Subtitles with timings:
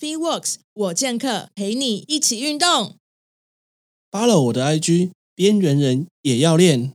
[0.00, 2.98] FreeWorks 我健客陪你一起运动。
[4.12, 6.92] follow 我的 IG，边缘人也要练。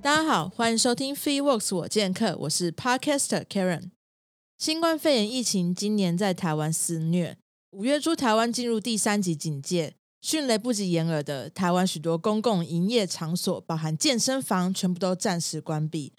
[0.00, 3.90] 大家好，欢迎收听 FreeWorks 我健客，我是 Podcaster Karen。
[4.56, 7.36] 新冠肺炎疫情今年在台湾肆虐，
[7.76, 16.14] 五月初台湾进入第三级警戒，迅雷不及掩耳的，台湾许多公共营业场所，包含健身房，全部都暂时关闭。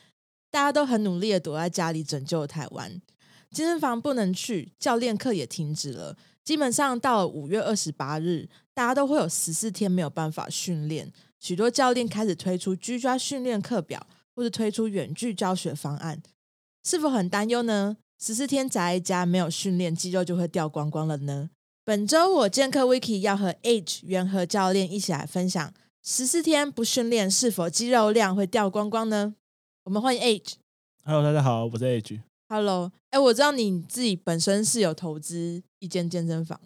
[0.51, 3.01] 大家都很努力的躲在家里拯救台湾。
[3.49, 6.15] 健身房不能去，教练课也停止了。
[6.43, 11.11] 基本上到了五月二十八日，大家都会有十四天没有办法训练。
[11.39, 16.21] 许多教练开始推出居家训练课表，或是推出远距教学方案，
[16.83, 17.97] 是否很担忧呢？
[18.19, 21.51] 十四天宅在家没有训练，肌肉就会掉光光了呢？
[21.85, 25.71] 本周我健客 Vicky 要和 Age 元和教练一起来分享，
[26.03, 29.35] 十四天不训练是否肌肉量会掉光光呢？
[29.83, 30.53] 我们欢迎 Age。
[31.03, 32.19] Hello，大家好，我是 Age。
[32.49, 36.59] Hello，哎，我知道你自己本身是有投资一间健身房，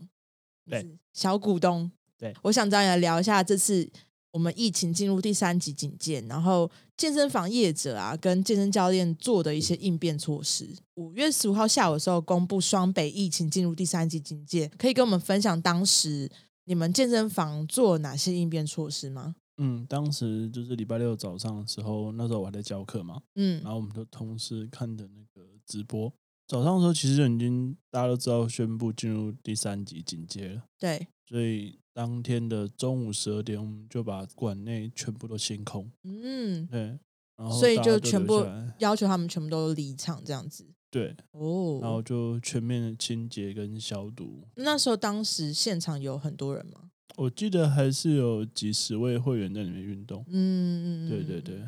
[0.70, 1.92] 对小股东。
[2.18, 3.90] 对我想找你来聊一下这次
[4.32, 6.72] 我们疫情进入第三级警戒，然后
[7.02, 10.70] 健身房业者啊跟健身教练做的一些应变措施。
[10.94, 16.30] 五月十五号下午的时候公布双北疫情进入第三级警戒，可以跟我们分享当时
[16.66, 19.34] 你们健身房做哪些应变措施吗？
[19.58, 26.14] 嗯，当时就是礼拜六早上的时候，那时候我还在教课嘛，嗯然后我们的同事看的那个直播。
[26.48, 35.90] 早上的时候，其实就已经大家都知道宣布进入第三级警戒了，对，所以当天的中午十二点，我们就把馆内全部都清空。
[36.04, 37.00] 嗯，对，
[37.38, 38.46] 然后所以就全部
[38.80, 40.68] 要求他们全部都离场这样子。
[40.90, 44.46] 对，哦，然后就全面的清洁跟消毒。
[44.56, 46.92] 那时候当时现场有很多人吗？
[47.16, 50.26] 我记得还是有几十位会员在里面运动。
[50.28, 51.62] 嗯，对对对。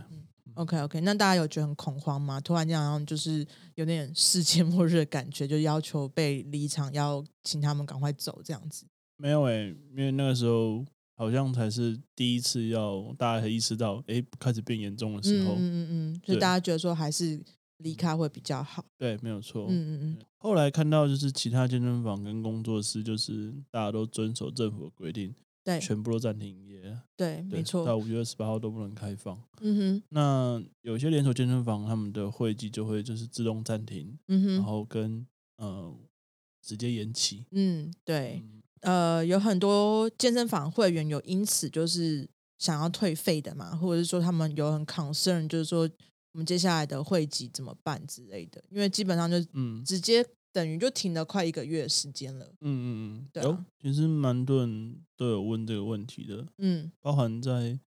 [0.55, 2.39] OK OK，那大家有觉得很恐慌吗？
[2.39, 8.85] 突然间好像就是有点世界 末日的感觉，就要求被离场，要请他们赶快走这样子。
[9.23, 10.83] 没有诶、因为那个时候
[11.15, 15.53] 好像才是第一次要大家才意识到，诶，开始变严重的时候。
[15.53, 17.41] 嗯嗯嗯嗯，就大家觉得说还是
[17.77, 18.83] 离开会比较好。
[18.97, 19.67] 对，没有错。
[19.69, 26.81] 嗯嗯嗯，后来看到就是其他健身房跟工作室，就是大家都遵守政府的规定，对全部都暂停营业。
[27.15, 27.85] 对，对没错。
[27.85, 29.41] 到五月二十八号都不能开放。
[29.61, 35.95] 嗯哼那有些连锁健身房，他们的会籍就会就是自动暂停，然嗯哼后跟呃
[36.61, 37.45] 直接延期。
[37.51, 38.41] 嗯，对。
[38.43, 45.89] 嗯呃，有很多健身房会员有因此就是想要退费的嘛，或者是说他们有很 concern，就是说
[46.33, 52.45] 我们接下来的会籍怎么办之类的，因为基本上就嗯直接等于就停了快一个月的时间了。
[52.61, 52.85] 嗯嗯
[53.23, 56.45] 嗯，对其实蛮多人都有问这个问题的。
[56.57, 57.79] 嗯包含在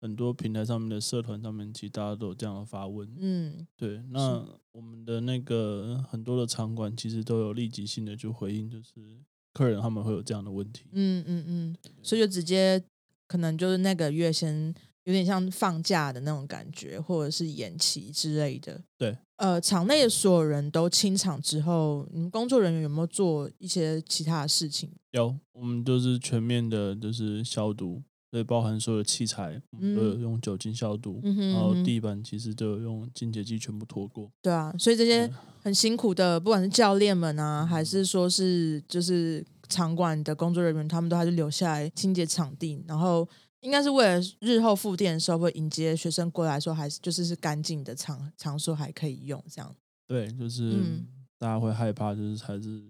[0.00, 3.08] 很多平台上面的社团上面，其实大家都有这样的发问。
[3.18, 9.18] 嗯对，那我们的那个很多的场馆其实都有立即性的就回应，就是
[9.54, 10.84] 客人他们会有这样的问题。
[10.92, 12.82] 嗯嗯嗯，所以就直接
[13.26, 18.82] 可能就是那个月先有点像放假的那种感觉，或者是延期之类的。
[18.98, 24.90] 对，呃，场内的所有人都清场之后，你们工作人员有没有做一些其他的事情？
[25.12, 28.02] 有，我们就是全面的，就是消毒，
[28.34, 34.28] 所以包含所有的器材，都有嗯用酒精消毒，嗯哼嗯哼然后地板其实都有用清洁剂全部拖过。
[34.42, 43.24] 对啊，所以这些很辛苦的，不管是教练们啊，还是说是就是场馆的工作人员，他们都还是留下来清洁场地，然后
[43.60, 49.72] 应该是为了日后复电的时候会迎接学生过来说，还是就是是干净的场场所还可以用这样。
[50.08, 51.06] 对，就是嗯
[51.38, 52.82] 大家会害怕，就是还是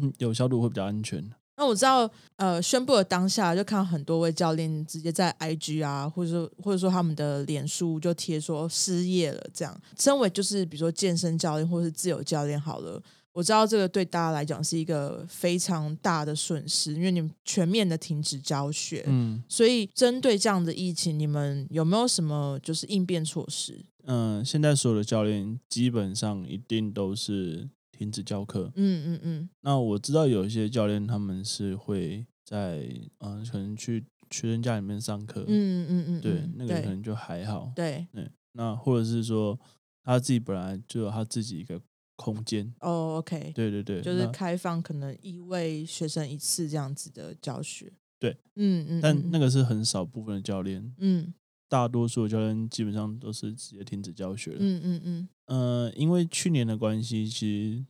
[0.00, 1.24] 嗯有消毒会比较安全。
[1.60, 9.78] 那我知道，呃，宣布的当下就看到很多位教练直接在 IG 啊，或者说或者说他们的脸书就贴说失业了这样。
[9.98, 12.98] 身为就是比如说健身教练或是自由教练好了，
[13.34, 19.04] 我知道这个对大家来讲是一个非常大的损失，因为你们全面的停止教学。
[19.08, 23.84] 嗯所以针对这样的疫情，你们有没有什么就是应变措施？
[24.06, 27.68] 嗯，现在所有的教练基本上一定都是
[28.00, 28.72] 停止教课。
[28.76, 32.78] 嗯嗯嗯那我知道有一些教练他们是会在
[33.18, 37.70] 嗯、呃可能去学生家里面上课，嗯嗯嗯，对嗯，那个可能就还好。
[37.76, 39.58] 对对，那或者是说
[40.02, 41.78] 他自己本来就有他自己一个
[42.16, 47.92] 空间，哦，OK，对对对，就是开放可能一位学生一次这样子的教学。
[48.18, 51.34] 对，嗯嗯，但嗯那个是很少部分的教练，嗯
[51.68, 54.56] 大多数的教练基本上都是直接停止教学了。
[54.58, 57.84] 嗯嗯嗯呃，因为去年的关系，其实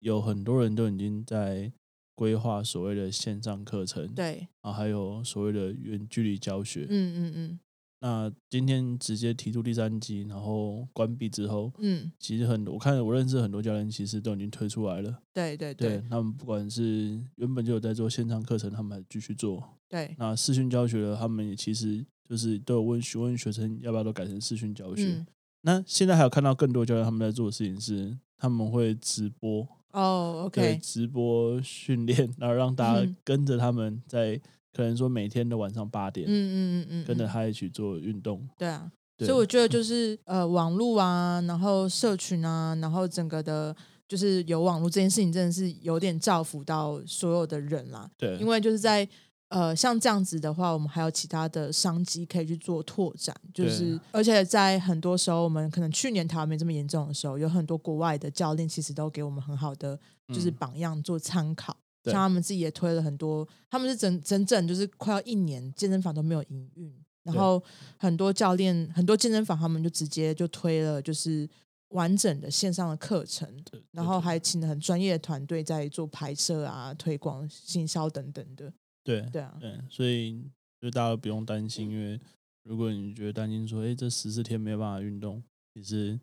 [0.00, 1.72] 有很多人都已经在
[2.14, 6.86] 规划所谓的线上课程，，对，啊还有所谓的远距离教学。
[6.90, 7.60] 嗯嗯嗯
[8.00, 15.22] 那今天直接提出第三季，然后关闭之后，嗯，其实很多我看我认识很多教练，其实都已经推出来了。
[15.32, 19.66] 对对对对他们不管是原本就有在做线上课程，他们还继续做。
[19.88, 25.06] 对，那视讯教学的，他们也其实就是都有问询问学生要不要都改成视讯教学。
[25.06, 25.26] 嗯，
[25.62, 33.16] 那现在还有看到更多教练他们在做的事情是，他们会直播，哦对，，OK，直播训练，然后让大家嗯。
[33.24, 34.40] 跟着他们在
[34.72, 38.46] 可能说每天的晚上八点，嗯嗯嗯嗯，跟着嗯，他一起做运动。
[38.58, 43.74] 对啊，对所以我觉得就是呃，网络啊，然后社群啊，然后整个的，
[44.06, 48.08] 就是有网络这件事情，真的是有点造福到所有的人啦。
[48.18, 49.08] 对，因为就是在
[49.48, 59.98] 呃像这样子的话，我们还有其他的商机可以去做拓展，就是而且在很多时候，我们可能去年台湾没这么严重的时候，有很多国外的教练其实都给我们很好的
[60.28, 61.76] 就是嗯榜样做参考。
[62.02, 66.92] 对像他们自己也推了很多，他们是整整整就是快要一年健身房都没有营运，
[67.24, 67.62] 然对后
[67.98, 71.48] 很多教练很多健身房他们就直接就推了就是
[71.88, 73.48] 完整的线上的课程，
[73.90, 78.72] 然后还请了很专业的团队在做拍摄啊、推广、行销等等的。
[79.06, 80.42] 对对啊，对，所以
[80.80, 82.20] 就大家不用担心，因为
[82.64, 85.42] 如果你觉得担心说，哎，这十四天没有办法运动，
[85.72, 86.18] 其实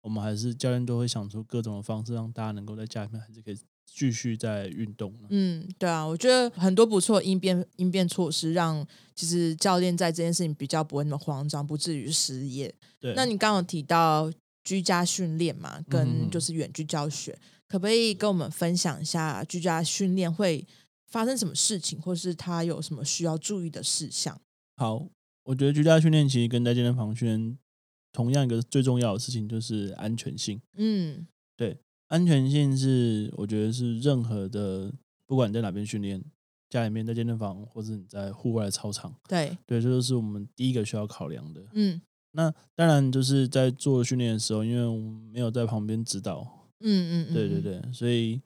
[0.00, 5.12] 我们还是教练都会想出各种的方式，让大家能够在家里面还是可以继续在运动。
[5.28, 12.72] 嗯，对啊，我觉得很多不错的应变应变措施，让其实教练在这件事情比较不会那么慌张，不至于失业。
[13.00, 14.30] 对，那你刚刚有提到
[14.62, 17.36] 居家训练嘛，嗯跟就是远距教学，
[17.66, 20.64] 可不可以跟我们分享一下居家训练会
[21.08, 24.40] 发生什么事情，或是他有什么需要注意的事项？
[24.76, 25.08] 好，
[25.44, 27.58] 我觉得居家训练其实跟在健身房训练
[28.12, 30.60] 同样一个最重要的事情就是安全性。
[30.76, 31.26] 嗯
[31.56, 34.92] 对安全性是我觉得是任何的，
[35.26, 36.22] 不管你在哪边训练，
[36.70, 41.66] 家里面在健身房，或者你在户外的操场，对，对，这就是我们第一个需要考量的。
[41.72, 42.00] 嗯
[42.32, 48.40] 那当然就是在做训练的时候，因为我们没有在旁边指导，嗯嗯，嗯，对对对，所以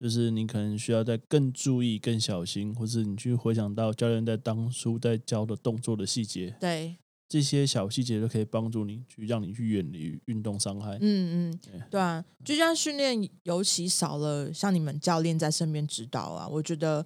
[0.00, 6.96] 就是你可能需要再更注意、更小心，或是你去回想到教练在当初在教的动作的细节，对，
[7.28, 10.96] 这些小细节都可以帮助你去让你去远离运动伤害。
[11.02, 17.04] 嗯嗯对，对啊，居家训练尤其少了像你们教练在身边指导啊，我觉得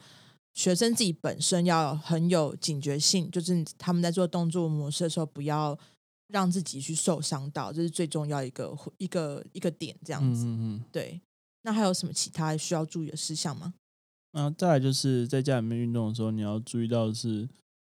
[0.55, 5.77] 学生自己本身要很有警觉性，就是他们在做动作模式的时候，不要
[6.29, 10.45] 让自己去受伤到，这是最重要一个一个一个点，这样子。
[10.45, 10.85] 嗯嗯嗯。
[10.93, 11.21] 对，
[11.65, 13.75] 那还有什么其他需要注意的事项吗？
[14.33, 17.49] 那再来就是在家里面运动的时候，你要注意到的是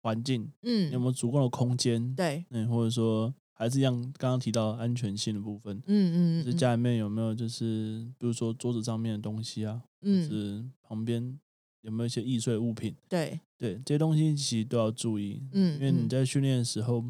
[0.02, 11.40] 环境，嗯有嗯，没有足够的空间？，对，嗯，或者说还是一样刚刚提到安全性的部分，嗯嗯嗯就是家里面有没有就是比如说桌子上面的东西啊，嗯，是旁边
[11.82, 12.96] 有没有一些易碎物品？
[13.10, 17.04] 对，对，这些东西其实都要注意，嗯因为你嗯在训练的时候，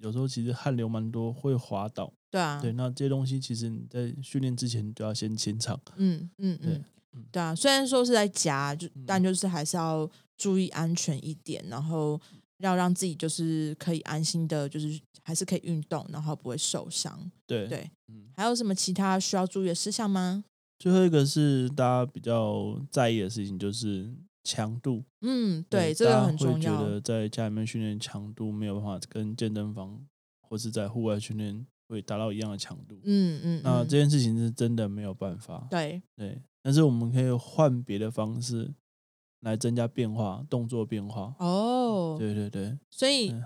[0.00, 2.12] 有时候其实汗流蛮多，会滑倒。
[2.30, 5.80] 对啊，对，那这些东西其实你在训练之前你都要先清场。
[5.96, 6.84] 嗯嗯对嗯
[7.14, 12.20] 嗯，对啊，虽然说是在家，就嗯但就是还是要注意安全一点，然后
[12.58, 17.30] 要让自己就是可以安心的，就是还是可以运动，然后不会受伤。
[17.46, 20.44] 对对，嗯，还有什么其他需要注意的事项吗？
[20.78, 24.12] 最后一个是大家比较在意的事情，就是
[24.44, 25.02] 强度。
[25.22, 26.76] 嗯，对，这个很重要。
[26.76, 29.98] 觉得在家里面训练强度没有办法跟健身房
[30.40, 32.98] 或是在户外训练会达到一样的强度。
[33.04, 35.66] 嗯嗯，那嗯这件事情是真的没有办法。
[35.70, 38.72] 对，对，但是我们可以换别的方式
[39.40, 41.34] 来增加变化，动作变化。
[41.38, 43.44] 哦，对对对，所以嗯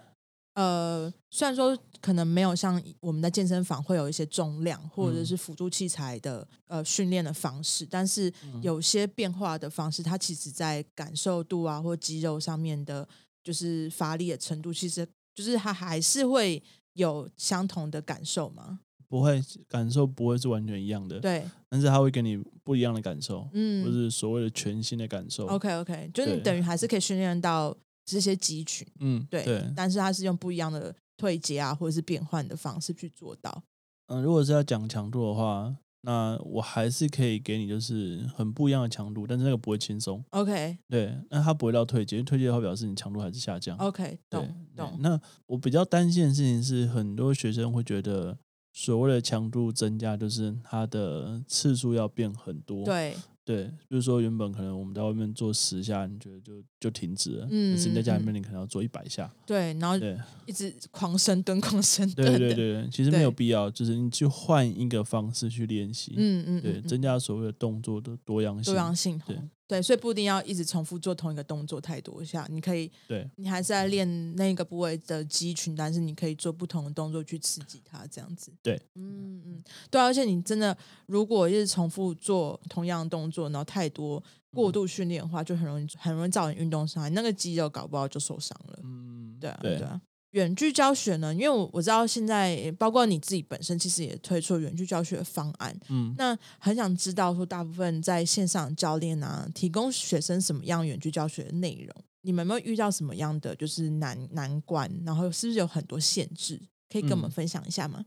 [0.54, 13.08] 呃，虽然说可能没有像我们在健身房会有一些重量或者嗯是辅助器材的呃训练的方式，但是嗯有些变化的方式，它其实在感受度啊或肌肉上面的，
[13.42, 16.62] 就是发力的程度，其实就是它还是会
[16.94, 18.80] 有相同的感受吗。
[19.08, 25.46] 不会感受不会是完全一样的，对，但是他会给你不一样的感受，或嗯是所谓的全新的感受。
[25.48, 33.62] ，OK OK，就是你等于还是可以训练到这些肌群，嗯，对，对，但是他是用不一样的退阶啊或者是变换的方式去做到。
[34.06, 40.24] 嗯，如果是要讲强度的话，那我还是可以给你就是很不一样的强度，但是那个不会轻松。
[40.30, 43.76] OK 对，那它不会到退阶，因为退阶的话表示你强度还是下降。
[43.78, 44.98] OK，对懂懂。
[45.00, 48.38] 那我比较担心的事情是，很多学生会觉得
[48.72, 52.84] 所谓的强度增加，就是它的次数要变很多。
[52.84, 59.28] 对，对，比如说原本可能我们在外面做十下，你觉得就就停止了，嗯可是你在家里嗯面你可能要做一百下。
[59.44, 66.14] 对，然后对，一直狂深蹲、狂深对蹲的，对对对，其实没有必要，就是你去换一个方式去练习。
[66.16, 68.72] 嗯嗯，对，增加所谓的动作的多样性。
[68.72, 69.20] 多样性。
[69.26, 78.52] 对吼对，所以不一定要一直重复做同一个动作太多下，你可以，对你还是在练那个部位的肌群，但是你可以做不同的动作去刺激它，这样子。
[78.62, 80.76] 对，嗯嗯，对啊，而且你真的
[81.06, 88.78] 如果一直重复做同样的动作，然后太多过度训练的话，就很容易很容易造成运动伤害，那个肌肉搞不好就受伤了。
[88.82, 90.00] 嗯，对啊，对对啊。
[90.32, 91.32] 远距教学呢？
[91.34, 95.74] 因为我我知道现在包括你自己本身，其实也推出了远距教学的方案。
[95.88, 102.04] 嗯，那很想知道说，大部分在线上教练啊，提供学生什么样远距教学的内容？
[102.22, 104.90] 你们有没有遇到什么样的就是难难关？
[105.04, 106.60] 然后是不是有很多限制？
[106.88, 108.04] 可以跟我们嗯分享一下吗？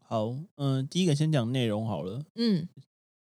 [0.00, 2.24] 好，嗯、第一个先讲内容好了。
[2.34, 2.68] 嗯，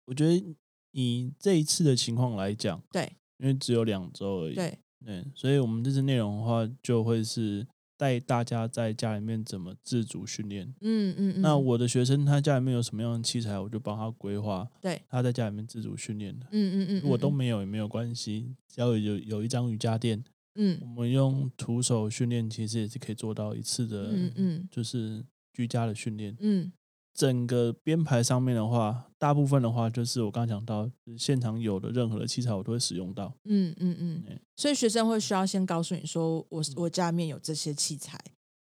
[0.06, 0.44] 我觉得
[0.92, 7.66] 以这一次的情况来讲，对因为只有两周而已，对，对，所以我们这次内容的话，就会是
[8.02, 10.66] 带大家在家里面怎么自主训练。
[10.82, 11.42] 嗯嗯嗯。
[11.44, 16.48] 那我的学生他家里面有什么样的器材，我就帮他规划，对，他在家里面自主训练的。
[16.50, 20.24] 嗯嗯嗯，如果都嗯没有也没有关系，只要有有有一张瑜伽垫，
[20.56, 26.36] 嗯我嗯们用徒手训练，其实也是可以做到一次的，嗯嗯就是居家的训练。
[26.40, 26.72] 嗯
[27.14, 33.32] 整个编排上面的话，大部分的话就是我刚刚讲到，就是现场有的任何的器材我都会使用到。
[33.44, 38.20] 嗯嗯嗯对所以学生会需要先告诉你说，我我家里面有这些器材，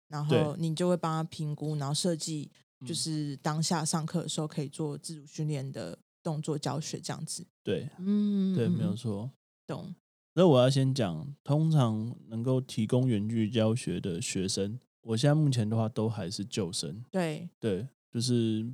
[0.08, 2.50] 然后你就会帮他评估，然后设计
[2.84, 7.46] 就嗯是当下上课的时候可以做自主训练的动作教学这样子。
[7.64, 9.32] 对嗯，对，嗯没有嗯错。
[9.68, 9.94] 懂。
[10.34, 18.66] 那我要先讲，通常能够提供远距教学的学生，我现在目前的话都还是旧生，对，对，就是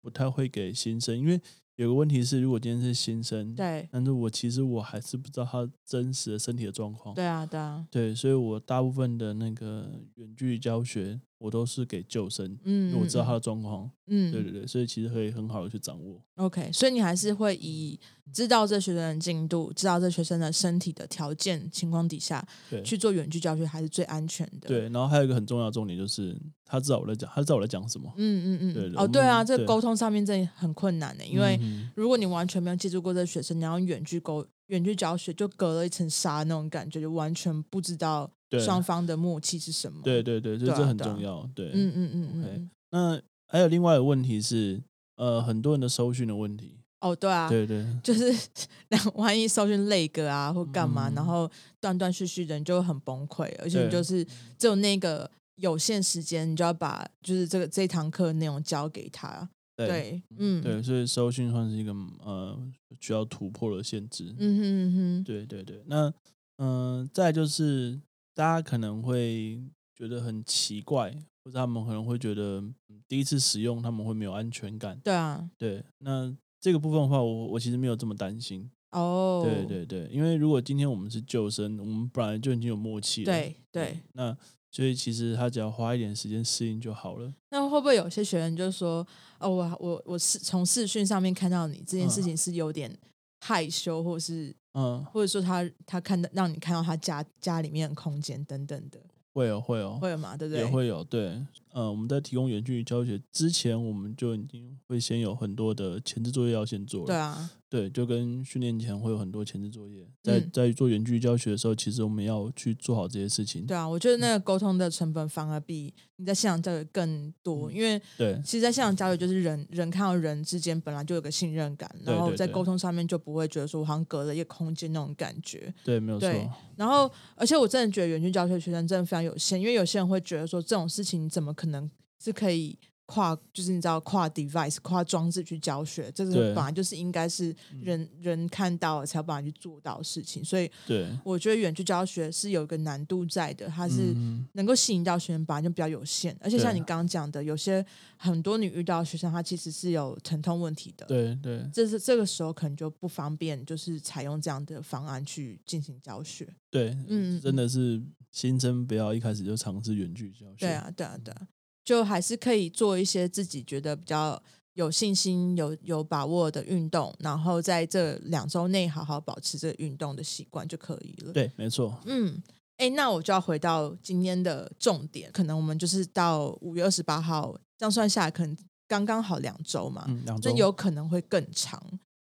[0.00, 1.40] 不太会给新生，因为
[1.76, 16.22] 有个问题是，如果今天是新生，，对，但是我其实我还是不知道他真实的身体的状况，对啊，对啊，对，所以我大部分的那个远距离教学，我都是给救生，因嗯，为我知道他嗯的状况，嗯，对对对，所以其实可以很好的去掌握。
[16.36, 17.98] OK，所以你还是会以
[18.30, 24.68] 知道这学生的进度，知道这学生的身体的条件情况底下对去做远距教学，还是最安全的。
[24.68, 28.12] 对，然后还有一个很重要的重点就是，他知道我在讲，他知道我在讲什么。
[28.18, 40.00] 嗯嗯嗯，对哦，对啊，这个沟通上面真的很困难的，因为嗯如果你完全没有接触过这个学生，你要远距沟远距教学，就隔了一层纱那种感觉，就完全不知道对双方的默契是什么。
[40.02, 41.48] 对对对，所以这很重要。
[41.54, 44.82] 对，嗯嗯嗯嗯那还有另外一个问题是，
[45.16, 46.78] 呃，很多人的搜讯的问题。
[47.00, 48.30] 哦，对啊，对对 就是
[49.14, 54.24] 万一搜寻累个啊或干嘛，嗯然后断断续续的，你就会很崩溃，而且你就是
[54.58, 59.48] 只有那个有限时间，你就要把就是这个这一堂课内容交给他。
[59.76, 61.90] 对对，嗯，对，所以搜讯算是一个
[62.22, 62.58] 呃
[63.00, 64.34] 需要突破的限制。
[64.38, 66.12] 嗯哼嗯哼，对对对，那
[66.58, 67.98] 嗯、呃再就是
[68.40, 69.60] 大家可能会
[69.94, 71.10] 觉得很奇怪，
[71.44, 74.98] 或者他们可能会觉得、嗯第一次使用他们会没有安全感。
[75.00, 78.70] 对啊，对，那这个部分的话，我我其实没有这么担心。
[78.92, 83.26] 哦，对对对，因为如果今天我们是救生，我们本来就已经有默契了。
[83.26, 84.34] 对对，那
[84.70, 87.30] 所以其实他只要花一点时间适应就好了。
[87.50, 89.06] 那会不会有些学员就说，
[89.40, 92.96] 哦，我我我是从视讯上面看到你这件事情是有点
[93.40, 99.00] 害羞，或是嗯，或者说他他看到让你看到他家家里面的空间等等的，
[99.32, 100.36] 会有会有会有嘛？
[100.36, 100.62] 对不对？
[100.64, 101.40] 也会有对。
[101.72, 107.06] 呃，我们在提供远距离教学之前，我们就已经会先有很多的前置作业要先做了。
[107.06, 113.66] 对啊，对，就跟训练前会有很多前置作业，在嗯在做远距离教学的时候，其实我们要去做好这些事情。
[113.66, 125.72] 对啊，我觉得那个沟通的成本反而比你在现场教育更多，嗯因为对其实，在现场教育就是人人看到人之间本来就有个信任感，然后在沟通上面就不会觉得说我好像隔了一个空间那种感觉。
[125.84, 126.28] 对，没有错。
[126.76, 137.82] 然后，而且我真的觉得远距教学学生真的非常有限，因为有些人会觉得说这种事情怎么可能是可以跨，就是你知道跨 device、跨装置去教学，这个本来就是应该是嗯。
[137.82, 144.46] 人、人看到了才有办法去做到的事情，所以对，我觉得远距教学是有一个难度在的，它是嗯。
[144.52, 147.84] 能够吸引到学生本来就比较有限，而且像你刚刚讲的，有些
[148.16, 151.68] 很多你遇到的学生他其实是有疼痛问题的，对对。
[151.74, 156.48] 这是这个时候可能就不方便，就是采用这样的方案去进行教学。
[156.70, 158.00] 对，嗯真的是
[158.32, 160.56] 新生不要一开始就尝试远距离教学。
[160.58, 161.48] 对啊，对啊，对啊，
[161.84, 164.40] 就还是可以做一些自己觉得比较
[164.74, 171.32] 有信心、有有把握的运动，然后在这两周内好好保持这个运动的习惯就可以了。
[171.32, 172.00] 对，没错。
[172.06, 172.40] 嗯，
[172.76, 178.56] 哎，那我就要回到今天的重点，可能我们就是到五月二十八号，这样算下来，可能
[178.86, 181.82] 刚刚好两周嘛，嗯，两周那有可能会更长。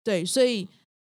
[0.05, 0.69] 对，所以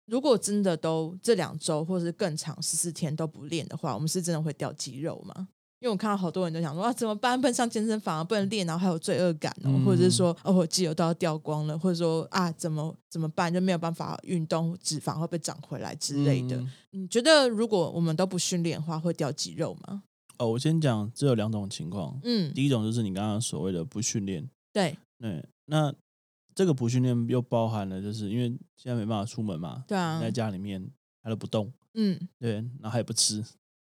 [0.07, 5.49] 如果真的都这两周或是更长十四天都不练的话，我们是真的会掉肌肉吗？
[5.81, 7.41] 因因为我看到好多人都想说啊，怎么办？
[7.41, 13.55] 不能上健身房啊，不能练，然后还有罪恶感哦，嗯或者是说哦，我肌肉都要掉光了，或者说啊，怎么怎么办？
[13.55, 16.57] 就没有办法运动，脂肪会不会长回来之类的。
[16.57, 20.03] 嗯你觉得如果我们都不训练的话，会掉肌肉吗？
[20.39, 22.19] 哦，我先讲，只有两种情况。
[22.25, 25.95] 嗯，第一种就是你刚刚所谓的不训练，对对，那
[26.57, 30.91] 这个不训练又包含了，就是因为现在没办法出门嘛，对啊在，家里面
[31.23, 33.45] 他都不动，嗯，对，然后他也不吃，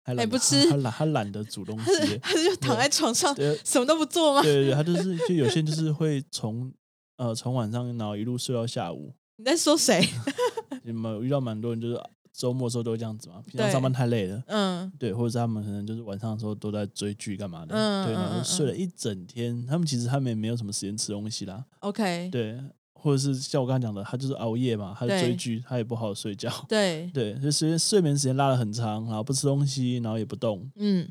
[0.03, 4.41] 还懒得还不吃他懒他懒得煮东他西，他就躺在床上什么都不做吗？
[4.43, 6.69] 对对对，他就 是就有些人就是会从
[7.15, 10.05] 呃从晚上然后一路睡到下午，你在说谁？
[10.83, 11.95] 你们有遇到蛮多人就是
[12.33, 14.43] 周末的时候都会这样子嘛，平常上班太累了。
[14.47, 14.91] 嗯。
[14.97, 17.73] 对，或者是他们可能就是晚上的时候都在追剧干嘛的，
[18.05, 22.61] 对，然嗯嗯嗯后睡了一整天，他们其实他们也没有什么时间吃东西啦，，OK，对，
[22.93, 31.07] 或者是像我刚才讲的，他就是熬夜嘛，他就追剧，他也不好好睡觉， 对，对，就睡睡眠时间拉的很长，然后不吃东西，然后也不动，嗯，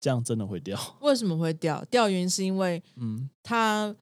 [0.00, 1.84] 这样真的会掉， 为什么会掉？
[1.90, 3.94] 掉原因是因为嗯，他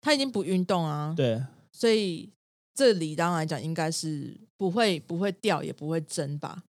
[0.00, 1.42] 他已经不运动啊，对，
[1.72, 2.30] 所以
[2.74, 6.64] 这里当然来讲应该是不会不会掉，也不会增吧？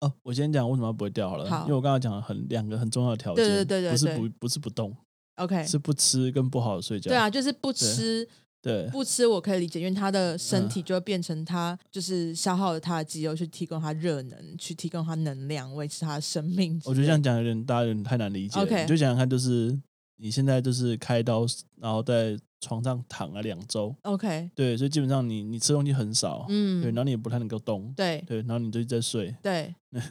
[0.00, 4.94] 哦，我先讲为什么不会掉好了，好因为我刚刚讲了很两个很重要的条件，对对对对不是不不是不动
[5.36, 8.28] ，OK，是不吃跟不好好睡觉，对啊，就是不吃
[8.60, 8.88] 对。
[8.90, 10.68] 不吃，我可以理解，因为他的身嗯。
[10.68, 16.80] 体就会变成他就是消耗了他的肌肉去提供他热能，去提供他能量，维持他的生命。
[16.84, 19.78] 我觉得这样讲有点大家有点太难理解你就想想看，就是
[20.16, 28.24] 你现在就是开刀，然后在床上躺了两周，OK，对，所以基本上你你吃东西很少，嗯，对，然后你也不太能够动，对。
[28.26, 29.74] 对，然后你就在睡，对。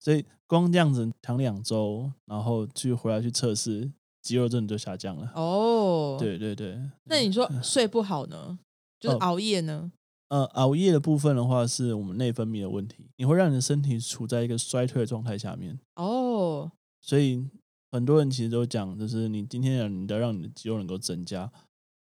[0.00, 3.90] 所以光这样子躺两周，然后去回来去测试，
[4.22, 5.30] 肌肉真的就下降了。
[5.34, 6.16] 哦，。
[6.18, 8.58] 对对对，那你说睡不好呢？
[8.98, 9.92] 就是哦熬夜呢？
[10.28, 17.44] 呃，熬夜的部分的话，是我们内分泌的问题，你会让你的身体处在一个衰退的状态下面，哦，所以
[17.90, 21.50] 很多人其实都讲，就是你今天你的让你的肌肉能够增加，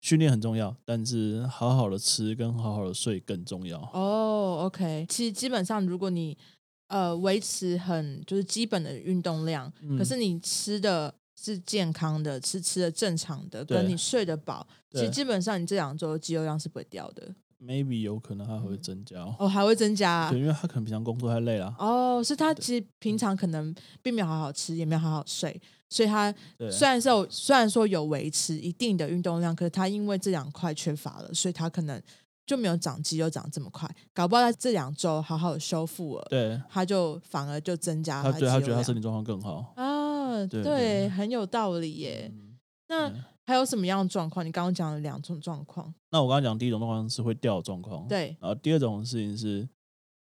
[0.03, 3.79] 训练很重要，但是好好的吃跟好好的睡更重要。
[3.93, 6.37] 哦，OK，其实基本上如果你
[6.89, 9.97] 呃维持很就是基本的运动量，嗯。
[9.97, 17.33] 可是你吃的是健康的，吃吃的正常的，跟你睡得饱，其实基本上你这两周的肌肉量是不会掉的。
[17.65, 19.21] maybe 有可能它会增加。
[19.21, 20.11] 哦，哦，还会增加。
[20.11, 25.61] 啊、对，因为他可能平常工作太累了，哦，是他其实平常可能并没有好好吃，也没有好好睡，
[25.93, 26.33] 所以他
[26.71, 32.01] 虽然是有虽然说有维持一定的运动量，可是他因为这两块缺乏了，所以他可能
[32.47, 36.59] 就没有长肌肉长这么快，搞不好在这两周好好的修复了，对。
[36.67, 39.71] 他就反而就增加他对他觉得他身体状况更好。
[39.75, 41.09] 啊，对对，对。
[41.09, 42.31] 很有道理耶。
[42.33, 42.57] 嗯。
[42.87, 44.45] 那嗯还有什么样的状况？
[44.45, 49.67] 你刚刚讲了两种状况，那我刚刚讲第一种状况是会掉的状况，，对，然后第二种事情是，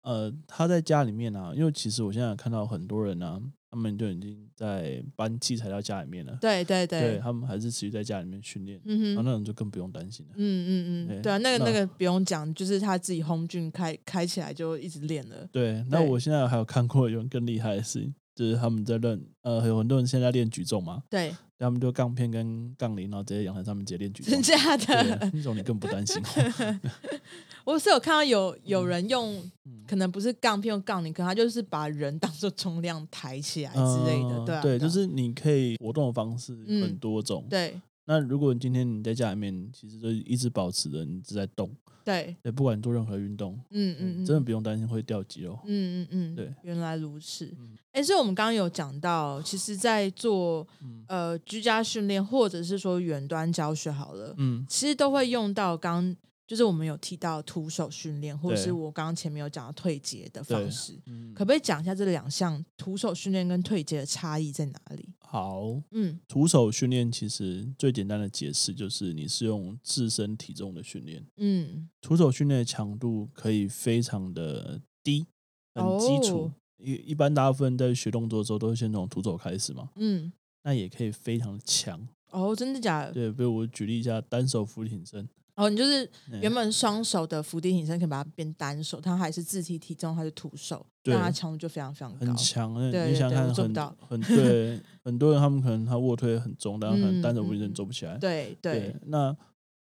[0.01, 3.41] 呃，他在家里面啊，因为其实我现在看到很多人啊，
[3.75, 9.25] 他们就已经在搬器材到家里面了，对对对对，他们还是持续在家里面训练，嗯哼然后。
[9.25, 10.33] 那种就更不用担心了。
[10.37, 15.49] 嗯嗯嗯，对对啊，那个那那个不用讲，就是他自己 home gym 开开起来就一直练了。
[15.51, 25.31] 对，那我现在还有看过有人更厉害的事情，就是他们在练，呃，有很多人现在练举重嘛，对，他们就杠片跟杠铃，然后直接阳台上面直接练举重真，假，的？
[25.33, 26.79] 那种你更不担心哦。
[27.63, 37.45] 我是有看到有有人用，嗯可能不是杠片用杠铃，可能他就是把人当做重量抬起来之类的，对就是你可以活动的方式嗯很多种。
[37.49, 41.69] 对那如果你今天你在家里面，其实就一直保持着你一直在动，
[42.03, 45.57] 对，对，不管你做任何运动，嗯嗯嗯，真的不用担心会掉肌肉。
[45.65, 47.75] 嗯嗯嗯，对，原来如此嗯。
[47.91, 56.15] 哎、所以我们刚刚有讲到，其实，在做嗯呃居家训练，或者是说远端教学好了，嗯，其实都会用到刚。
[56.47, 65.09] 就是我们有提到徒手训练，或者是我刚刚前面有讲到退阶的方式，嗯可不可以讲一下这两项徒手训练跟退阶的差异在哪里？
[65.19, 75.25] 好，嗯，徒手训练其实最简单的解释就是你是用自身体重的训练，嗯，徒手训练的强度可以非常的低，
[75.73, 76.53] 很基础哦。
[76.77, 80.31] 一、一般大部分在学动作的时候都是先从徒手开始嘛，嗯，
[80.63, 82.07] 那也可以非常的强。
[82.31, 83.11] 哦，真的假的？
[83.13, 92.19] 对，比如我举例一下单手俯挺身，哦，你就是嗯原本双手的伏地挺身可以把它变单手，它还是自体体重，它是徒手，那它强度就非常非常高。
[92.25, 92.73] 很强。
[92.75, 98.17] 那对对对你想看很我做不到很对很多人，他们可能他卧推很重，但他可能嗯单手俯挺嗯身做不起来。
[98.17, 99.35] 对对，那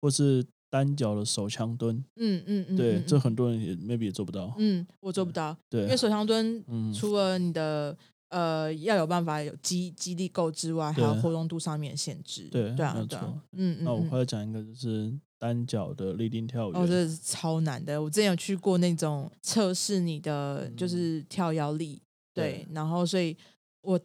[0.01, 4.55] 或是单脚的手枪蹲，嗯嗯嗯，对，嗯这很多人也 maybe 也做不到。
[4.59, 7.97] 嗯，我做不到，对，因为手枪蹲嗯，除了你的
[8.31, 12.49] 呃要有办法有肌肌力够之外，还有活动度上面的限制。
[12.51, 13.19] 对对啊对
[13.53, 13.85] 嗯嗯。
[13.85, 18.03] 那我嗯后来讲一个就是单脚的立定跳哦，远，这是超难的。
[18.03, 22.03] 我之前有去过那种测试你的嗯就是跳腰力，
[22.35, 23.37] 对对，然后所以
[23.83, 24.01] 我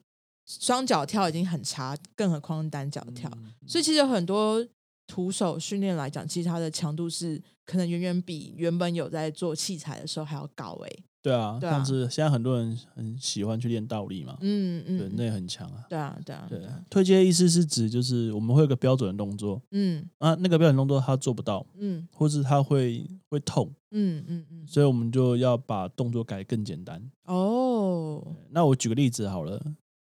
[0.45, 3.29] 双脚跳已经很差，更何况单脚跳。
[3.33, 4.65] 嗯所以其实有很多
[5.07, 11.73] 徒手训练来讲，其实它的强度是可能远远比原本有在做器材的时候还要高诶、对啊，对啊。
[11.73, 15.83] 像是现在很多人很喜欢去练倒立嘛，嗯嗯，对，那也很强啊。
[15.89, 20.07] 对啊对啊对啊，推接的意思是指就是我们会有个标准的动作嗯。
[20.19, 27.01] 啊，那个标准动作他做不到，嗯或是他会会痛，嗯嗯嗯，所以我们就要把动作改得更简单。
[27.25, 29.59] 哦，那我举个例子好了，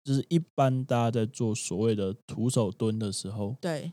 [0.04, 3.92] 就是一般大家在做所谓的徒手蹲的时候，对，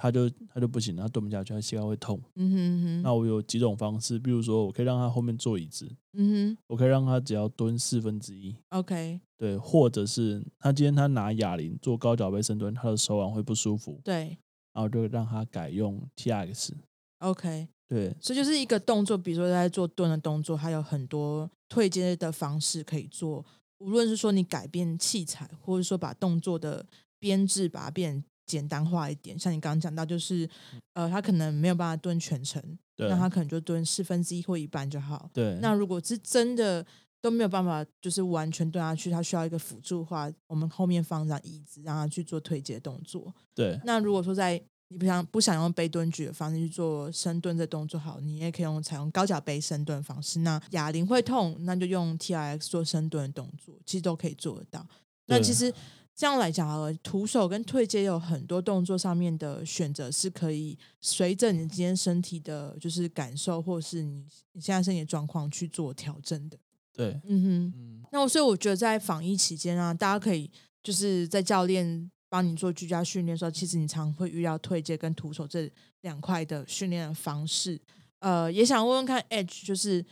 [0.00, 2.20] 他就他就不行，他蹲不下去，他膝盖会痛。
[2.36, 6.58] 嗯哼哼，那我有几种方式，比如说我可以让他后面坐椅子，嗯哼。
[6.68, 14.38] 我可以让他只要蹲四分之一，，OK，对，或者是他今天他拿哑铃做高脚背深蹲，他的手腕会不舒服，对。
[14.72, 18.14] 然后就让他改用 TX，，OK，对。
[18.20, 23.44] 所以就是一个动作，比如说在做蹲的动作，还有很多退阶的方式可以做。
[23.78, 26.86] 无论是说你改变器材，或者说把动作的
[27.18, 30.48] 编制把它变简单化一点，像你刚刚讲到，就是
[30.94, 32.60] 呃，他可能没有办法蹲全程，
[32.96, 35.30] 那他可能就蹲四分之一或一半就好。
[35.32, 36.84] 对，那如果是真的
[37.20, 43.32] 都没有办法，就是完全蹲下去，他需要一个辅助的话，我们后面放张椅子，让他去做推解动作。
[43.54, 50.38] 对那如果说在你不想不想用背蹲举的方式去做深蹲这动作好，你也可以用采用高脚背深蹲的方式。
[50.38, 54.86] 那哑铃会痛，那就用 T R X 做深蹲的动作，其实都可以做得到。
[55.26, 55.70] 那其实
[56.18, 66.58] 这样来讲徒手跟退阶有很多动作上面的选择是可以随着你今天身体的就是感受，或是你你现在身体的状况去做调整的。
[66.92, 67.72] 对，嗯哼。
[67.76, 70.50] 嗯，那我所以我觉得在防疫期间啊，大家可以
[70.82, 77.80] 就是在教练帮你做居家训练的时候，其实你常会遇到退阶跟徒手这两块的训练的方式。
[78.18, 80.04] 呃，也想问问看 Edge，就是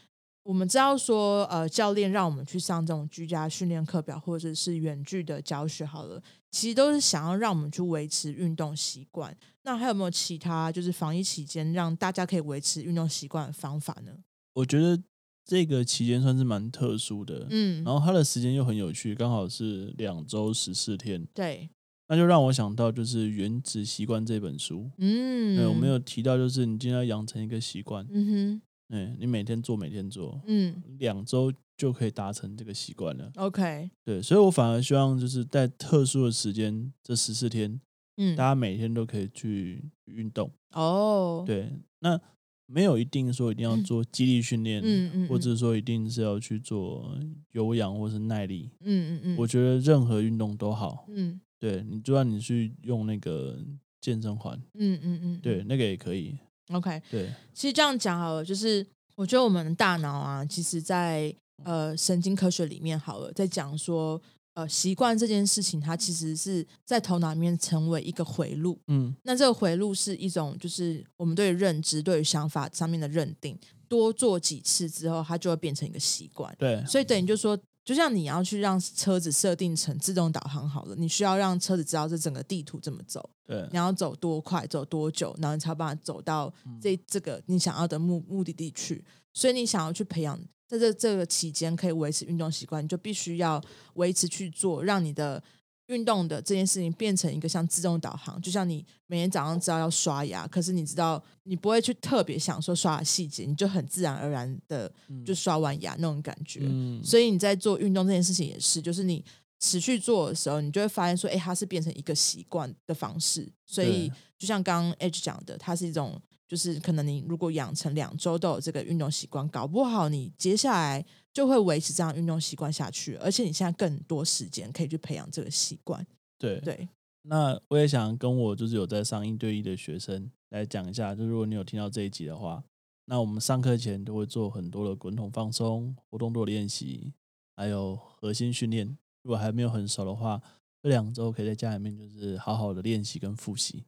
[0.46, 9.36] 我们知道说，呃，教练让我们去上这种居家训练课表，或者是远距的教学，好了，其实都是想要让我们去维持运动习惯。
[9.64, 14.12] 那还有没有其他就是防疫期间让大家可以维持运动习惯的方法呢？
[14.54, 15.02] 我觉得
[15.44, 21.68] 这个期间算是蛮特殊的，嗯，然后它的时间又很有趣，刚好是两周十四天，对，
[22.06, 33.30] 那就让我想到就是《原子习惯》这本书，嗯，对，我们有提到就是你今天要养成一个习惯，嗯哼，嗯，你每天做每天做，嗯两周就可以达成这个习惯了。
[33.36, 37.80] ，OK，对，所以我反而希望就是在特殊的时间，这十四天，
[38.16, 40.50] 嗯大，家每天都可以去运动。
[40.72, 42.20] 哦，，对，那
[42.66, 47.16] 没有一定说一定要做肌力训练，嗯嗯，或者说一定是要去做
[47.52, 48.70] 有氧或是耐力。
[48.80, 51.06] 嗯嗯嗯，我觉得任何运动都好。
[51.08, 53.58] 嗯对你，就算你去用那个
[54.00, 56.36] 健身环，嗯嗯嗯，对，那个也可以。
[56.72, 64.20] ，OK，对，其实这样讲好了，就是我觉得我们的大脑啊，其实在呃神经科学里面好了，在讲说
[64.54, 68.78] 呃习惯这件事情，它其实是在头脑里面成为一个回路。
[68.88, 76.54] 嗯，那这个回路是一种，就是我们对认知、对于想法上面的认定，多做几次之后，它就会变成一个习惯。
[76.58, 83.64] 对，所以等于就说，就像你要去让车子设定成自动导航好了，你需要让车子知道这整个地图怎么走，对。
[83.70, 89.04] 你，要走多快，走多久，然后你才有办法走到这这个你想要的目目的地去。
[89.32, 93.62] 所以你想要去培养，在这这个期间可以维持运动习惯，你就必须要
[93.94, 95.40] 维持去做，让你的
[95.86, 104.92] 运动的这件事情变成一个像自动导航，就像你每天早上知道要刷牙，可是你知道你不会去特别想说刷的细节，你就很自然而然的
[105.24, 106.60] 就刷完牙那种感觉。
[106.62, 109.24] 嗯，所以你在做运动这件事情也是，就是你
[109.60, 113.48] 持续做的时候，你就会发现说，哎，它是变成一个习惯的方式。
[113.64, 121.04] 所以就像刚刚 H 讲的，它是一种，就是可能你如果养成两周都有这个运动习惯，搞不好你接下来
[121.36, 126.02] 就会维持这样运动习惯下去，而且你现在更多时间可以去培养这个习惯。
[126.38, 126.58] 对。
[126.60, 126.88] 对，
[127.24, 132.64] 那我也想跟我就是有在上一对一的学生来讲一下，就如果你有听到这一集的话，
[133.04, 137.12] 那我们上课前都会做很多的滚筒放松、活动度练习，
[137.54, 138.96] 还有核心训练。
[139.22, 140.40] 如果还没有很熟的话，
[140.82, 143.84] 这两周可以在家里面就是好好的练习跟复习。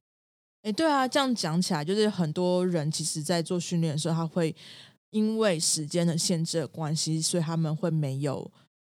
[0.61, 4.55] 哎，对啊，这样讲起来，就是很多人其实在做训练的时候，他会
[5.11, 8.51] 因为时间的限制的关系，所以他们会没有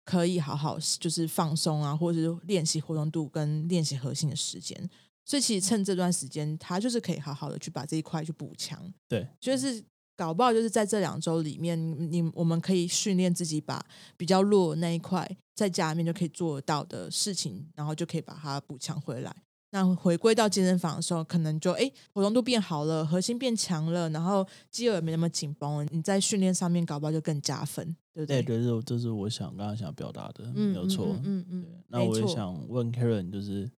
[0.05, 4.91] 可以好好就是放松啊，或者是练习活动度跟练习核心的时间。
[5.25, 8.93] 所以其实趁这段时间，他就是可以好好的去把这一块去补强。
[9.07, 9.81] 对，就是
[10.17, 11.79] 搞不好就是在这两周里面，
[12.11, 13.85] 你我们可以训练自己把
[14.17, 19.35] 比较弱的那一块在家里面就可以做到的事情，然后就可以把它补强回来。
[19.73, 28.59] 那回归到健身房的时候，可能就哎活动度变好了，核心变强了，然后肌肉也没那么紧绷，你在训练上面搞不好就更加分，对不对对？
[28.59, 31.17] 对，这这是我想刚刚想表达的，嗯，没有错。
[31.25, 33.71] 嗯嗯那我也想问 Karen，就是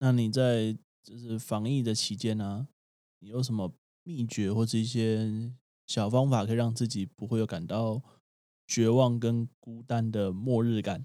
[0.00, 2.66] 那你在就是防疫的期间呢、
[3.20, 3.72] 你有什么
[4.02, 5.52] 秘诀或者一些
[5.86, 8.02] 小方法，可以让自己不会有感到
[8.66, 11.02] 绝望跟孤单的末日感？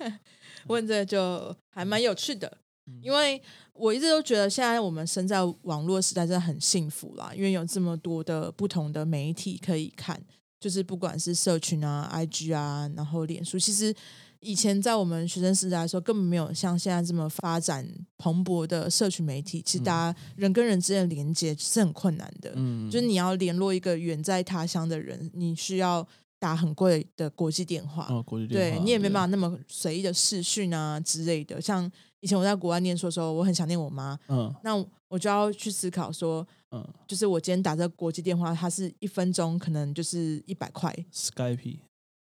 [0.68, 2.61] 问这个就还蛮有趣的，嗯
[3.00, 3.40] 因为
[3.72, 10.20] 我一直都觉得现在我们身在网络时代真的很幸福啦，因为有这么多的不同的媒体可以看，
[10.60, 13.94] 就是不管是社群啊、IG 啊，然后脸书，其实
[14.40, 17.86] 以前在我们学生时代的时候，根本没有像现在这么发展
[18.18, 26.06] 蓬勃的社群媒体，其实大家人跟人之间的连接是很困难的，嗯，就是你要联络一个远在他乡的人，你需要
[26.42, 31.60] 打很贵的国际电话，哦，国际电话，对你也没办法，那么随意的视讯啊之类的。
[31.60, 34.74] 像以前我在国外念书的时候，我很想念我妈，嗯那
[35.06, 41.78] 我就要去思考说，嗯就是我今天打这个国际电话，它是一分钟可能就是一百块，，Skype，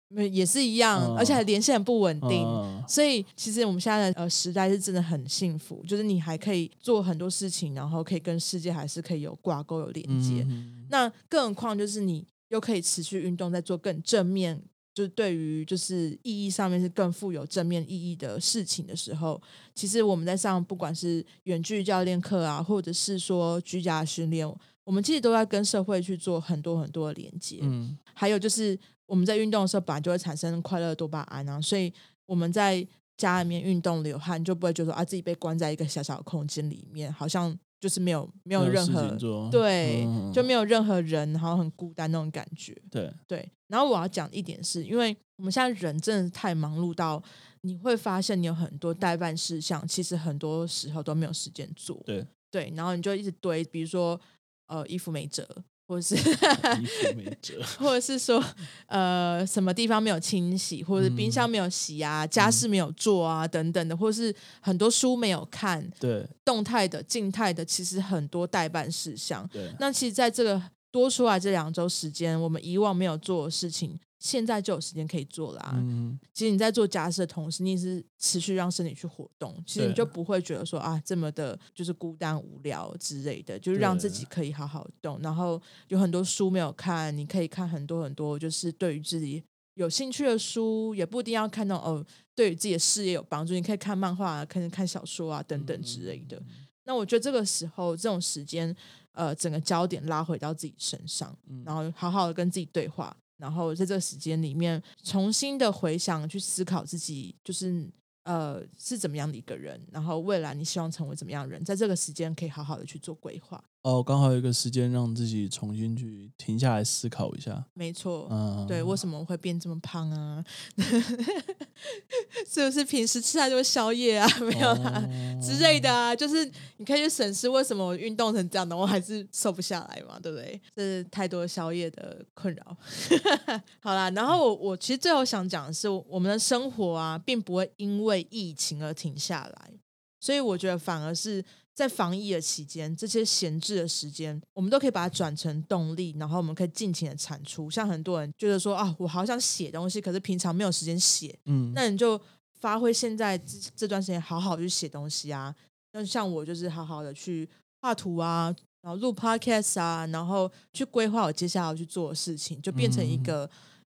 [0.07, 2.41] 没也是一样，嗯而且还连线很不稳定。
[2.45, 10.45] 嗯所以其实我们现在的呃时代是真的很幸福，就是你还可以做很多事情，然后可以跟世界还是可以有挂钩、有连接。
[10.47, 14.61] 嗯那更何况就是你又可以持续运动，在做更正面，
[14.93, 19.41] 就是对于就是意义上面是更富有正面意义的事情的时候，
[19.73, 24.47] 其实我们在上不管是远距教练课啊，或者是说居家训练，
[24.83, 27.59] 我们其实都在跟社会去做很多很多的连接。
[27.61, 31.91] 嗯还有就是我们在运动的时候，本来就会产生快乐多巴胺啊，所以
[32.25, 39.15] 我们在家里面运动流汗，就不会觉得说啊自己被关在一个小小的空间里面，好像就是没有没有任何
[39.51, 42.75] 对，嗯就没有任何人，然后很孤单那种感觉。
[42.89, 47.21] 对，对，然后我要讲一点是，因为我们现在人真的太忙碌到，
[47.61, 52.01] 你会发现你有很多代办事项，其实很多时候都没有时间做。
[52.07, 54.19] 对，对，然后你就一直堆，比如说
[54.65, 55.47] 呃衣服没折，
[55.87, 58.43] 或者是衣服没折， 或者是说
[58.87, 66.25] 呃什么地方没有清洗，或者冰箱没有洗啊，家事没有做啊等等的，或是很多书没有看，对。
[66.43, 69.47] 动态的、静态的，其实很多代办事项。
[69.51, 76.19] 对，那其实在这个多出来这两周时间，我们以往没有做的事情，现在就有时间可以做啦、嗯。
[76.33, 85.19] 其实你在做家事的同时，你也是持续让身体去活动，其实你就不会觉得说啊这么的就是孤单无聊之类的，就是让自己可以好好动。
[85.21, 89.43] 然后有很多书没有看，你可以看很多很多，就是对于自己
[89.75, 96.41] 有兴趣的书，也不一定要看到哦，对于自己的事业有帮助，你可以看漫画、啊、看看小说啊等等之类的。
[96.85, 98.75] 那我觉得这个时候这种时间，
[99.11, 101.63] 呃，整个焦点拉回到自己身上，嗯。
[101.65, 107.89] 然后好好的跟自己对话，然后在这个时间里面重新的回想，去思考自己就是
[108.23, 113.63] 呃是怎么样的一个人，然后未来你希望成为怎么样的人，在这个时间可以好好的去做规划。
[113.85, 120.43] 哦，刚好有一个时间让自己重新去停下来思考一下，没错，嗯，对，为什么会变这么胖啊？
[122.49, 124.27] 是不是平时吃太多宵夜啊？
[124.41, 125.07] 没有啦。
[125.07, 130.59] 哦之类的啊，就是你可以去审视为什么我运动成这样的，我还是瘦不下来嘛，对不对？
[130.75, 132.77] 这是太多宵夜的困扰。
[133.79, 139.71] 好啦，然后我我其实最后想讲的是，我们的生活啊，并不会因为疫情而停下来，
[140.19, 141.45] 所以我觉得反而是
[141.75, 147.69] 在防疫的期间，这些闲置的时间，我们都可以把它转成动力，然后我们可以尽情的产出。
[147.69, 152.19] 像很多人觉得说啊，我好想写东西，可是平常没有时间写，嗯，那你就
[152.61, 155.53] 发挥现在这这段时间好好去写东西啊。
[155.91, 157.47] 那像我就是好好的去
[157.81, 163.49] 画图啊，然后录 podcast 啊，然后去规划我接下来要去做的事情，就变成一个、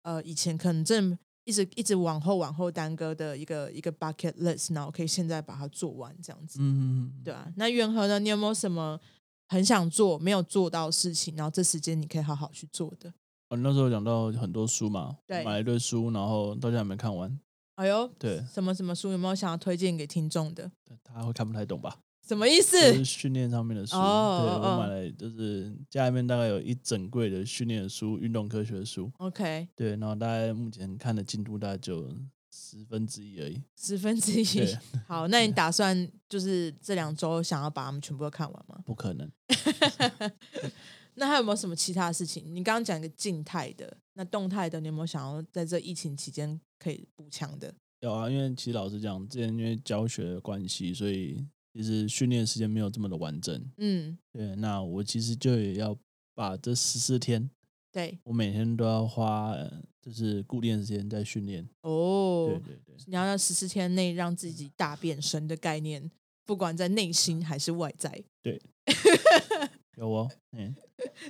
[0.02, 7.50] 呃以前可能真的一直一直往后往后耽搁的一个一个 bucket list，然后我可以现在把它做完这样子，嗯，对啊。
[7.56, 8.20] 那元和呢？
[8.20, 9.00] 你有没有什么
[9.48, 13.14] 很想做没有做到的事情，然后这时间你可以好好去做的？
[13.50, 17.40] 我那时候讲到很多书嘛，对买了一堆书，然后到现在还没看完，
[17.76, 20.70] 哎呦，对，什么什么书有没有想要推荐给听众的？
[21.02, 21.98] 他会看不太懂吧？
[22.28, 22.78] 什么意思？
[22.92, 32.10] 就是训练上面的书，哦对哦我买了，就是家里面大概有一整柜的训练的书，运动科学的书，OK，对，然后大概目前看的进度大概就
[32.52, 34.78] 十分之一而已，十分之一对。
[35.08, 38.80] 好，那你 打算就是这两周想要把它们全部都看完吗？
[38.86, 39.32] 不可能。
[41.20, 42.44] 那还有没有什么其他的事情？
[42.54, 47.74] 你刚刚讲一个静态的，那动态的，你有没有想要在这疫情期间可以补强的？
[48.02, 51.44] 有啊，因为其实老实讲，之前因为教学的关系，所以
[51.78, 53.63] 其实训练时间没有这么的完整。
[53.78, 55.96] 嗯，对，那我其实就也要
[56.34, 57.48] 把这十四天，
[57.92, 61.70] 对，我每天都要花，呃就是固定的时间在训练。
[61.82, 66.10] 哦对，对对，你要在十四天内让自己大变身的概念，
[66.48, 68.60] 不管在内心还是外在，对
[69.98, 70.76] 有哦，嗯，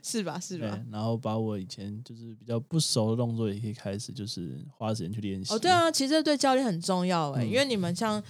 [0.02, 0.40] 是吧？
[0.40, 5.54] 是吧？，然后把我以前就是比较不熟的动作也可以开始，就是花时间去练习。
[5.54, 8.24] 哦，对，啊，其实这对教练很重要哎、嗯因为你们像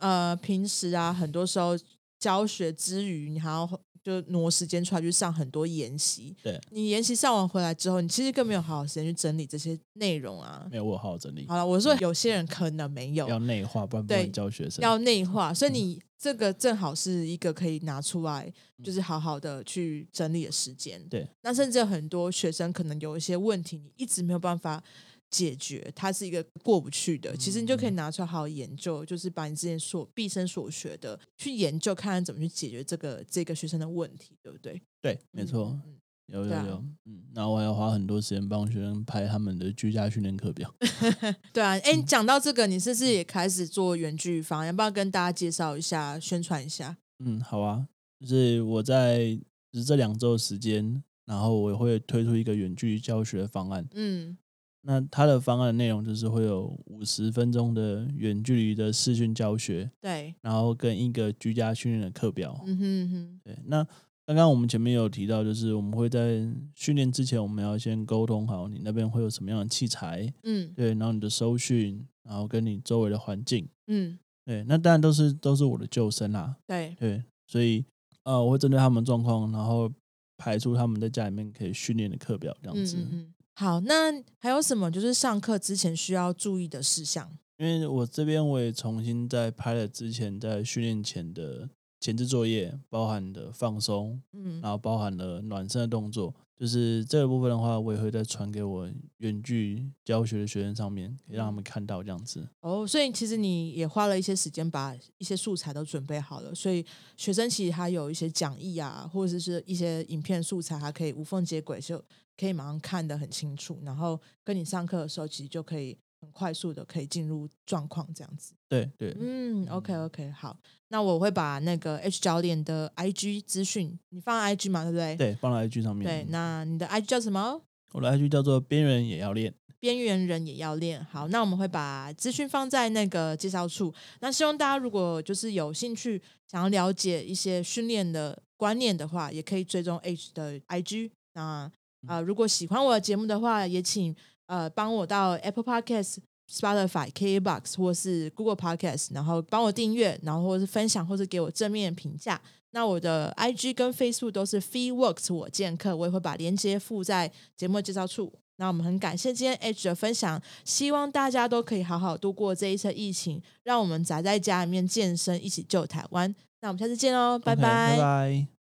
[0.00, 1.76] 呃平时啊，很多时候
[2.18, 3.68] 教学之余，你还要
[4.02, 6.34] 就挪时间出来去上很多研习。
[6.42, 10.66] 对，你研习上完回来之后，你其实更没有好好时间去整理这些内容啊。
[10.70, 14.82] 没有我有好好整理，好了，我说有些人可能没有，要内化，不然不对能教学生。
[14.82, 18.50] 要内化，所以你这个正好是一个可以拿出来，
[18.82, 21.00] 就是好好的去整理的时间。
[21.08, 24.82] 对，那甚至有很多学生可能有一些问题，你一直没有办法
[25.30, 27.36] 解决，它是一个过不去的。
[27.36, 34.80] 其实你就可以拿出来好好研究，就是把你之前所毕生所学的去研究，看看怎么去解决这个这个学生的问题，对不对？
[35.00, 35.78] 对，没错，
[36.26, 40.74] 有有啊有，嗯，然后我还要花很多时间帮学生排他们的居家训练课表。
[41.52, 44.64] 对啊，哎，讲到这个，你是不是也开始做远距方？
[44.66, 46.96] 要不要跟大家介绍一下、宣传一下？
[47.18, 47.86] 嗯，好啊，
[48.20, 49.38] 就是我在
[49.72, 53.86] 就是这两周的时间，然后我会推出一个远距离教学方案。
[53.94, 54.36] 嗯
[54.82, 62.58] 那它的方案内容就是会有五十分钟的远距离的视讯教学，对，然后跟一个居家训练的课表。
[62.64, 63.84] 嗯哼嗯哼，对，那
[64.24, 77.84] 刚刚我们前面有提到，就是我们会在训练之前，我们要先沟通好你那边会有什么样的器材，嗯对，然后你的收讯，然后跟你周围的环境，嗯，对，那当然都是都是我的救生啦，对，对，所以
[78.22, 79.90] 呃，我会针对他们状况，然后
[80.36, 82.96] 排出他们在家里面可以训练的课表这样子。
[82.98, 83.34] 嗯嗯嗯。
[83.58, 87.28] 好，那还有什么就是上课之前需要注意的事项？
[87.56, 91.68] 因为我这边我也重新在拍了之前在训练前的
[91.98, 96.32] 前置作业，包含的放松，嗯然后包含了暖身的动作。
[96.58, 102.48] 就是这个部分的话，我也会再传给我远距教学的学生上面，可以让他们看到这样子。
[102.60, 106.84] 哦，所以其实你也花了一些时间把一些素材都准备好了，所以
[107.16, 112.02] 学生其实他有一些讲义啊，或者是一些影片素材，还可以无缝接轨，就
[112.36, 118.54] 可以马上看得很清楚，然后跟你上课的时候，其实就可以很快速的可以进入状况这样子。
[118.68, 125.16] 对对，嗯，OK OK，好，那我会把那个 H 教练的 IG 资讯，你放在 IG 嘛，对不对？
[125.16, 126.04] 对，放在 IG 上面。
[126.06, 127.60] 对，那你的 IG 叫什么？
[127.92, 129.54] 我的 IG 叫做边缘也要练。
[129.80, 133.94] 边缘人也要练好，那我们会把资讯放在那个介绍处。
[134.20, 141.12] 那希望大家如果就是有兴趣想要了解一些训练的观念的话，也可以追踪 H 的 IG。
[141.34, 141.72] 那啊、
[142.08, 144.12] 呃如果喜欢我的节目的话，也请
[144.48, 146.16] 呃帮我到 Apple Podcast、
[146.52, 152.40] Spotify、KBox 或是 Google Podcast，然后帮我订阅，然后或是分享，或是给我正面评价。
[152.72, 158.32] 那我的 IG 跟 Facebook 都是 Free Works 我健客，我也会把链接附在节目介绍处。
[158.56, 166.34] 那我们很感谢今天 H 的分享，希望大家都可以好好度过这一次疫情，让我们宅在家里面健身，一起救台湾。
[166.60, 168.57] 那我们下次见喽，拜拜。